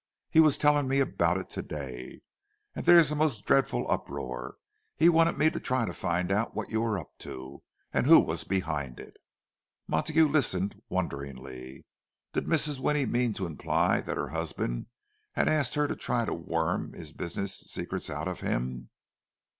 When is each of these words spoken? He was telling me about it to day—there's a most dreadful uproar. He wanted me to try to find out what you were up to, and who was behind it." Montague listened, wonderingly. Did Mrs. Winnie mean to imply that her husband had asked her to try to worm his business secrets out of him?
He 0.31 0.39
was 0.39 0.57
telling 0.57 0.87
me 0.87 0.99
about 0.99 1.37
it 1.37 1.47
to 1.51 1.61
day—there's 1.61 3.11
a 3.11 3.15
most 3.15 3.45
dreadful 3.45 3.85
uproar. 3.87 4.57
He 4.97 5.09
wanted 5.09 5.37
me 5.37 5.51
to 5.51 5.59
try 5.59 5.85
to 5.85 5.93
find 5.93 6.31
out 6.31 6.55
what 6.55 6.71
you 6.71 6.81
were 6.81 6.97
up 6.97 7.15
to, 7.19 7.61
and 7.93 8.07
who 8.07 8.19
was 8.19 8.43
behind 8.43 8.99
it." 8.99 9.17
Montague 9.87 10.27
listened, 10.27 10.81
wonderingly. 10.89 11.85
Did 12.33 12.45
Mrs. 12.47 12.79
Winnie 12.79 13.05
mean 13.05 13.35
to 13.35 13.45
imply 13.45 14.01
that 14.01 14.17
her 14.17 14.29
husband 14.29 14.87
had 15.33 15.47
asked 15.47 15.75
her 15.75 15.87
to 15.87 15.95
try 15.95 16.25
to 16.25 16.33
worm 16.33 16.93
his 16.93 17.13
business 17.13 17.59
secrets 17.59 18.09
out 18.09 18.27
of 18.27 18.39
him? 18.39 18.89